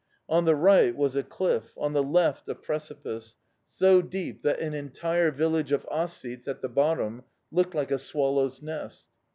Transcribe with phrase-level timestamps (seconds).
[0.27, 3.35] On the right was a cliff, on the left a precipice,
[3.69, 8.63] so deep that an entire village of Ossetes at the bottom looked like a swallow's
[8.63, 9.09] nest.